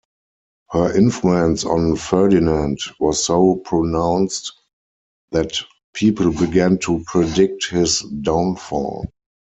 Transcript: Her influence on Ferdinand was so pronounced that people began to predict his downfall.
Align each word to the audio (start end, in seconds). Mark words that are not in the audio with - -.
Her 0.71 0.97
influence 0.97 1.63
on 1.63 1.95
Ferdinand 1.95 2.79
was 2.99 3.23
so 3.23 3.57
pronounced 3.57 4.53
that 5.29 5.55
people 5.93 6.31
began 6.31 6.79
to 6.79 7.03
predict 7.05 7.69
his 7.69 7.99
downfall. 8.01 9.11